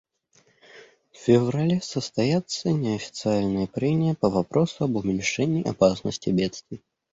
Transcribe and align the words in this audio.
В 1.11 1.17
феврале 1.19 1.79
состоятся 1.79 2.71
неофициальные 2.71 3.67
прения 3.67 4.15
по 4.15 4.31
вопросу 4.31 4.85
об 4.85 4.95
уменьшении 4.95 5.63
опасности 5.69 6.31
бедствий. 6.31 6.81